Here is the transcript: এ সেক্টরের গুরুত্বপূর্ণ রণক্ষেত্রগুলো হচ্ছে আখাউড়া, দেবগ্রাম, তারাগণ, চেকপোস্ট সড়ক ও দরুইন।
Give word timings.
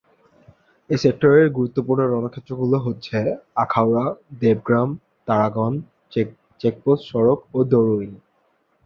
এ 0.89 0.95
সেক্টরের 0.97 1.47
গুরুত্বপূর্ণ 1.57 2.01
রণক্ষেত্রগুলো 2.05 2.77
হচ্ছে 2.85 3.17
আখাউড়া, 3.55 4.05
দেবগ্রাম, 4.41 4.89
তারাগণ, 5.27 5.73
চেকপোস্ট 6.61 7.03
সড়ক 7.11 7.39
ও 7.53 7.59
দরুইন। 7.71 8.11